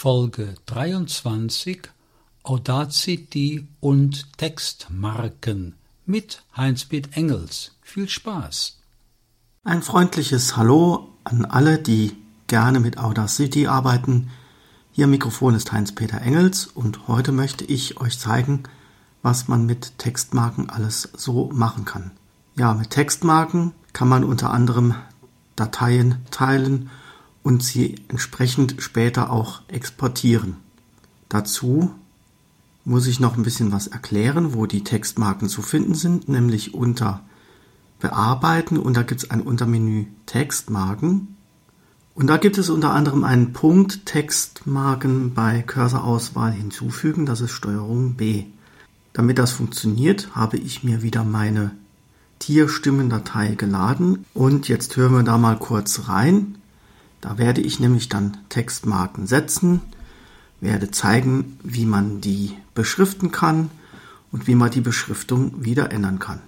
[0.00, 1.90] Folge 23
[2.44, 5.74] Audacity und Textmarken
[6.06, 7.72] mit Heinz-Piet Engels.
[7.82, 8.78] Viel Spaß!
[9.64, 12.16] Ein freundliches Hallo an alle, die
[12.46, 14.30] gerne mit Audacity arbeiten.
[14.96, 18.62] Am Mikrofon ist Heinz-Peter Engels und heute möchte ich euch zeigen,
[19.22, 22.12] was man mit Textmarken alles so machen kann.
[22.54, 24.94] Ja, mit Textmarken kann man unter anderem
[25.56, 26.88] Dateien teilen
[27.48, 30.56] und sie entsprechend später auch exportieren.
[31.30, 31.90] Dazu
[32.84, 37.22] muss ich noch ein bisschen was erklären, wo die Textmarken zu finden sind, nämlich unter
[38.00, 41.36] Bearbeiten und da gibt es ein Untermenü Textmarken.
[42.14, 48.12] Und da gibt es unter anderem einen Punkt Textmarken bei Cursor-Auswahl hinzufügen, das ist Steuerung
[48.12, 48.44] B.
[49.14, 51.70] Damit das funktioniert, habe ich mir wieder meine
[52.40, 56.57] Tierstimmendatei geladen und jetzt hören wir da mal kurz rein.
[57.20, 59.80] Da werde ich nämlich dann Textmarken setzen,
[60.60, 63.70] werde zeigen, wie man die beschriften kann
[64.30, 66.40] und wie man die Beschriftung wieder ändern kann.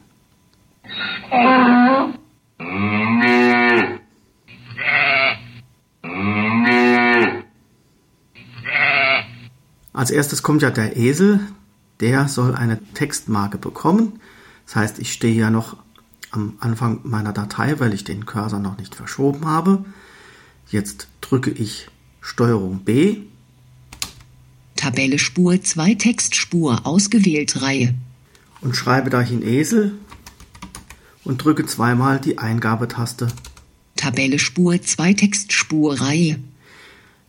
[9.92, 11.40] Als erstes kommt ja der Esel,
[12.00, 14.20] der soll eine Textmarke bekommen.
[14.66, 15.76] Das heißt, ich stehe ja noch
[16.30, 19.84] am Anfang meiner Datei, weil ich den Cursor noch nicht verschoben habe.
[20.70, 21.88] Jetzt drücke ich
[22.20, 23.16] Steuerung B.
[24.76, 27.94] Tabelle Spur 2 Textspur ausgewählt Reihe.
[28.60, 29.98] Und schreibe dahin Esel
[31.24, 33.28] und drücke zweimal die Eingabetaste.
[33.96, 36.38] Tabelle Spur 2 Textspur Reihe.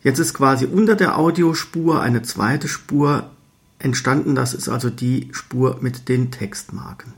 [0.03, 3.31] Jetzt ist quasi unter der Audiospur eine zweite Spur
[3.80, 4.36] entstanden.
[4.36, 7.14] Das ist also die Spur mit den Textmarken.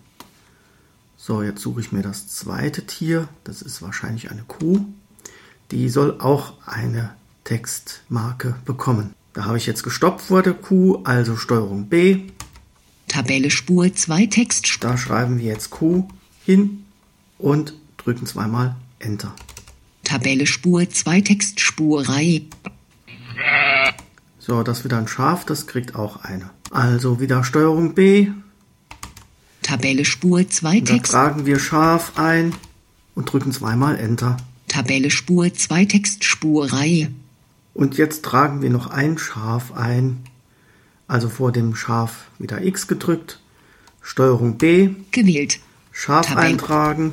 [1.17, 3.27] So, jetzt suche ich mir das zweite Tier.
[3.43, 4.85] Das ist wahrscheinlich eine Kuh
[5.71, 9.13] die soll auch eine Textmarke bekommen.
[9.33, 12.21] Da habe ich jetzt gestoppt vor der Q, also Steuerung B.
[13.07, 14.77] Tabelle Spur 2 Text.
[14.81, 16.07] Da schreiben wir jetzt Q
[16.45, 16.85] hin
[17.37, 19.35] und drücken zweimal Enter.
[20.03, 22.43] Tabelle Spur 2 Textspur Reihe.
[24.39, 26.49] So, das wieder ein Schaf, das kriegt auch eine.
[26.69, 28.29] Also wieder Steuerung B.
[29.61, 31.13] Tabelle Spur 2 Text.
[31.13, 32.53] Da tragen wir Schaf ein
[33.15, 34.37] und drücken zweimal Enter.
[34.73, 37.11] Tabelle Spur 2 Textspur Reihe.
[37.75, 40.23] Und jetzt tragen wir noch ein Schaf ein.
[41.07, 43.39] Also vor dem Schaf wieder X gedrückt.
[44.01, 44.89] Steuerung B.
[45.11, 45.59] Gewählt.
[45.91, 46.47] Schaf Tabelle.
[46.47, 47.11] eintragen.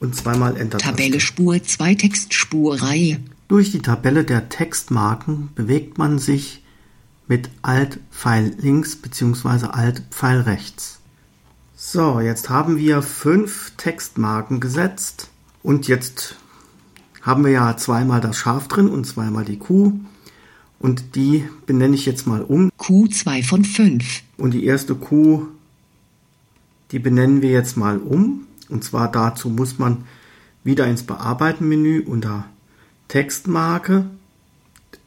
[0.00, 0.76] Und zweimal Enter.
[0.76, 3.20] Tabelle Spur 2 Textspur Reihe.
[3.48, 6.62] Durch die Tabelle der Textmarken bewegt man sich
[7.26, 9.68] mit Alt-Pfeil links bzw.
[9.68, 11.00] Alt-Pfeil rechts.
[11.74, 15.30] So, jetzt haben wir fünf Textmarken gesetzt.
[15.64, 16.36] Und jetzt
[17.22, 19.94] haben wir ja zweimal das Schaf drin und zweimal die Kuh.
[20.78, 22.70] Und die benenne ich jetzt mal um.
[22.78, 24.22] Q2 von 5.
[24.36, 25.46] Und die erste Kuh,
[26.92, 28.46] die benennen wir jetzt mal um.
[28.68, 30.04] Und zwar dazu muss man
[30.64, 32.44] wieder ins Bearbeiten-Menü unter
[33.08, 34.04] Textmarke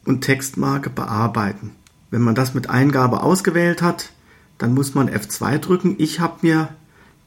[0.05, 1.73] und Textmarke bearbeiten.
[2.09, 4.09] Wenn man das mit Eingabe ausgewählt hat,
[4.57, 5.95] dann muss man F2 drücken.
[5.99, 6.69] Ich habe mir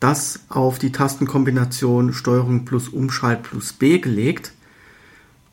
[0.00, 4.52] das auf die Tastenkombination Steuerung plus Umschalt plus B gelegt,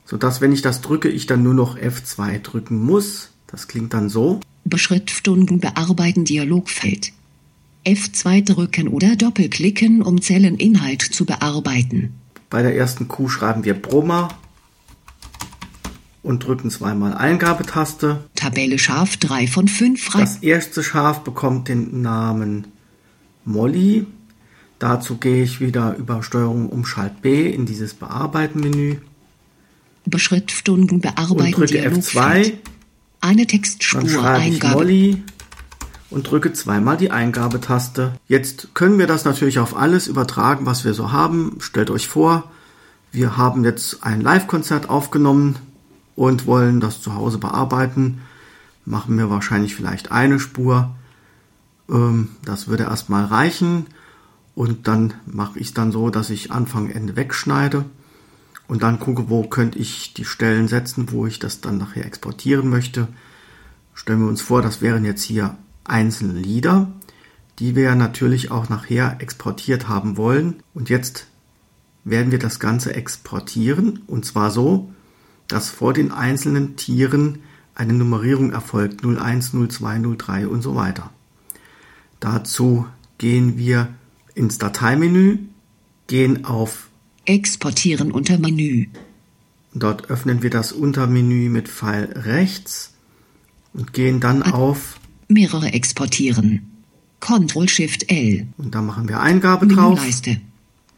[0.06, 3.32] sodass wenn ich das drücke, ich dann nur noch F2 drücken muss.
[3.46, 4.40] Das klingt dann so.
[4.64, 7.12] Beschriftung bearbeiten Dialogfeld.
[7.86, 12.14] F2 drücken oder doppelklicken, um Zelleninhalt zu bearbeiten.
[12.50, 14.30] Bei der ersten Q schreiben wir Brummer
[16.24, 18.26] und drücken zweimal Eingabetaste.
[18.36, 22.68] Tabelle Schaf 3 von 5 Das erste Schaf bekommt den Namen
[23.46, 24.06] Molly.
[24.80, 28.98] Dazu gehe ich wieder über Steuerung Umschalt B in dieses Bearbeiten-Menü.
[30.06, 32.54] Beschriftung bearbeiten und drücke F2.
[33.20, 34.76] Eine Textspur Eingabe.
[34.76, 35.24] Molly
[36.10, 38.14] und drücke zweimal die Eingabetaste.
[38.28, 41.58] Jetzt können wir das natürlich auf alles übertragen, was wir so haben.
[41.60, 42.50] Stellt euch vor,
[43.12, 45.58] wir haben jetzt ein Live-Konzert aufgenommen
[46.16, 48.22] und wollen das zu Hause bearbeiten.
[48.86, 50.96] Machen wir wahrscheinlich vielleicht eine Spur.
[51.90, 53.88] Ähm, das würde erstmal reichen.
[54.58, 57.86] Und dann mache ich dann so, dass ich Anfang, Ende wegschneide
[58.68, 62.68] und dann gucke, wo könnte ich die Stellen setzen, wo ich das dann nachher exportieren
[62.68, 63.08] möchte.
[63.94, 66.92] Stellen wir uns vor, das wären jetzt hier einzelne Lieder,
[67.60, 70.64] die wir natürlich auch nachher exportiert haben wollen.
[70.74, 71.28] Und jetzt
[72.04, 74.92] werden wir das Ganze exportieren und zwar so,
[75.48, 77.44] dass vor den einzelnen Tieren
[77.76, 81.12] eine Nummerierung erfolgt 01, 02, 03 und so weiter.
[82.20, 82.88] Dazu
[83.20, 83.90] gehen wir
[84.38, 85.40] ins Dateimenü,
[86.08, 86.90] gehen auf
[87.26, 88.88] Exportieren unter Menü.
[89.74, 92.94] Dort öffnen wir das Untermenü mit Pfeil rechts
[93.74, 96.72] und gehen dann auf Mehrere exportieren.
[97.20, 98.48] Ctrl Shift L.
[98.58, 100.00] und da machen wir Eingabe drauf.
[100.00, 100.42] Menüleiste.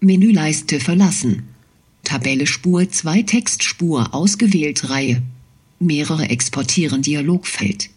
[0.01, 1.43] Menüleiste verlassen.
[2.03, 5.23] Tabelle Spur 2 Textspur ausgewählt Reihe.
[5.79, 7.89] Mehrere exportieren Dialogfeld.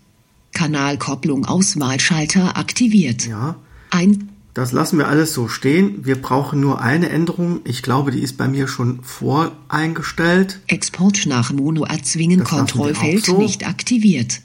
[0.53, 3.27] Kanalkopplung Auswahlschalter aktiviert.
[3.27, 3.57] Ja,
[3.91, 6.05] Ein das lassen wir alles so stehen.
[6.05, 7.61] Wir brauchen nur eine Änderung.
[7.65, 10.61] Ich glaube, die ist bei mir schon voreingestellt.
[10.67, 13.39] Export nach Mono erzwingen Kontrollfeld so.
[13.39, 14.41] nicht aktiviert.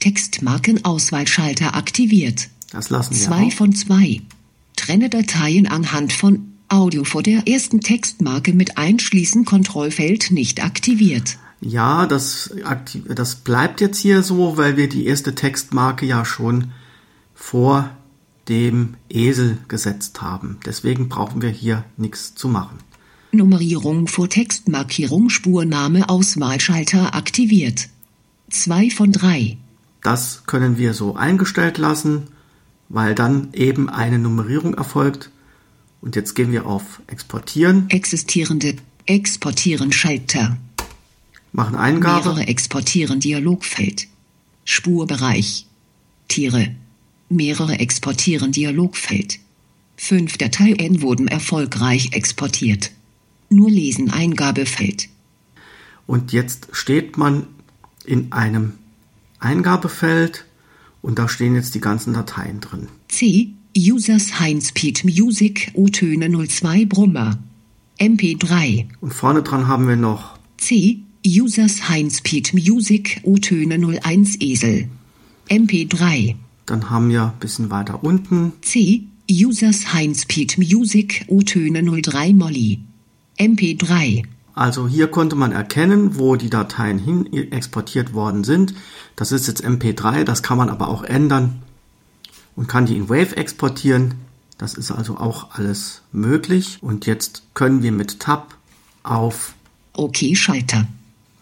[0.00, 2.48] Textmarken Auswahlschalter aktiviert.
[2.72, 3.52] Das lassen wir Zwei auch.
[3.52, 4.20] von zwei.
[4.74, 11.38] Trenne Dateien anhand von Audio vor der ersten Textmarke mit Einschließen Kontrollfeld nicht aktiviert.
[11.60, 12.54] Ja, das,
[13.08, 16.72] das bleibt jetzt hier so, weil wir die erste Textmarke ja schon
[17.34, 17.90] vor
[18.48, 20.58] dem Esel gesetzt haben.
[20.64, 22.78] Deswegen brauchen wir hier nichts zu machen.
[23.32, 27.88] Nummerierung vor Textmarkierung Spurname Auswahlschalter aktiviert.
[28.48, 29.58] Zwei von drei.
[30.02, 32.28] Das können wir so eingestellt lassen,
[32.88, 35.30] weil dann eben eine Nummerierung erfolgt.
[36.00, 38.76] Und jetzt gehen wir auf Exportieren, Existierende
[39.06, 40.56] Exportieren Schalter.
[41.52, 42.28] machen Eingabe.
[42.28, 44.06] Mehrere exportieren Dialogfeld.
[44.64, 45.66] Spurbereich.
[46.28, 46.74] Tiere.
[47.28, 49.38] Mehrere exportieren Dialogfeld.
[49.96, 52.92] Fünf Dateien wurden erfolgreich exportiert.
[53.48, 55.08] Nur lesen Eingabefeld.
[56.06, 57.46] Und jetzt steht man
[58.04, 58.74] in einem
[59.40, 60.44] Eingabefeld
[61.02, 62.88] und da stehen jetzt die ganzen Dateien drin.
[63.08, 63.50] C.
[63.76, 67.38] Users Heinz-Piet Music O-Töne 02 Brummer.
[67.98, 68.86] MP3.
[69.00, 71.00] Und vorne dran haben wir noch C.
[71.26, 74.88] Users Heinz-Piet Music O-Töne 01 Esel.
[75.48, 76.36] MP3.
[76.66, 79.04] Dann haben wir ein bisschen weiter unten C.
[79.30, 82.80] Users Heinz-Piet Music O-Töne 03 Molly.
[83.38, 84.24] MP3.
[84.54, 88.74] Also hier konnte man erkennen, wo die Dateien hin exportiert worden sind.
[89.14, 91.62] Das ist jetzt MP3, das kann man aber auch ändern
[92.56, 94.14] und kann die in Wave exportieren.
[94.58, 96.78] Das ist also auch alles möglich.
[96.80, 98.56] Und jetzt können wir mit Tab
[99.02, 99.54] auf
[99.92, 100.86] OK Schalter.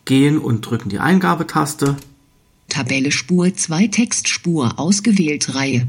[0.05, 1.97] Gehen und drücken die Eingabetaste.
[2.75, 5.87] Tabelle Spur 2 Textspur ausgewählt Reihe.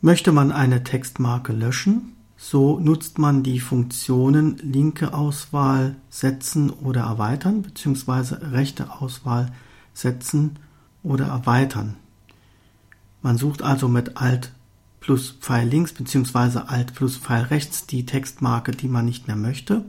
[0.00, 7.62] Möchte man eine Textmarke löschen, so nutzt man die Funktionen linke Auswahl setzen oder erweitern
[7.62, 8.34] bzw.
[8.50, 9.52] rechte Auswahl
[9.94, 10.56] setzen
[11.04, 11.94] oder erweitern.
[13.22, 14.50] Man sucht also mit Alt
[14.98, 16.62] plus Pfeil links bzw.
[16.66, 19.84] Alt plus Pfeil rechts die Textmarke, die man nicht mehr möchte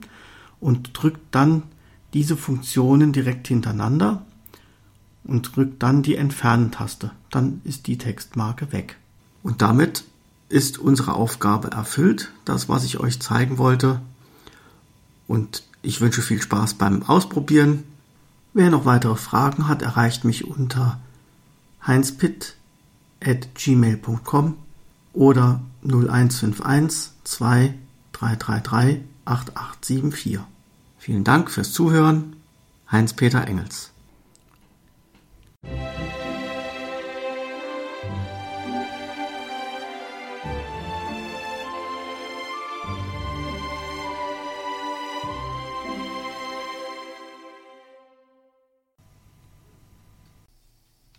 [0.59, 1.63] und drückt dann
[2.13, 4.27] diese Funktionen direkt hintereinander
[5.29, 7.11] und drückt dann die Entfernen-Taste.
[7.29, 8.97] Dann ist die Textmarke weg.
[9.43, 10.03] Und damit
[10.49, 14.01] ist unsere Aufgabe erfüllt, das, was ich euch zeigen wollte.
[15.27, 17.85] Und ich wünsche viel Spaß beim Ausprobieren.
[18.53, 20.99] Wer noch weitere Fragen hat, erreicht mich unter
[21.85, 24.55] heinzpitt.gmail.com
[25.13, 30.39] oder 0151 2333 8874.
[30.97, 32.35] Vielen Dank fürs Zuhören.
[32.91, 33.91] Heinz-Peter Engels